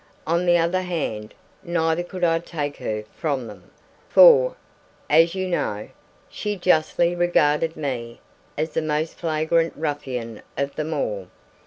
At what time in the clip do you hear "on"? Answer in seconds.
0.25-0.47